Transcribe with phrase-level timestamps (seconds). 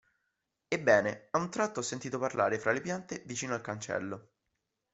[0.67, 4.31] Ebbene, a un tratto ho sentito parlare fra le piante, vicino al cancello.